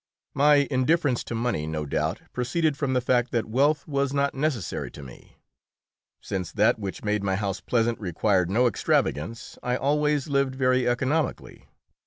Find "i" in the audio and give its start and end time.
9.61-9.75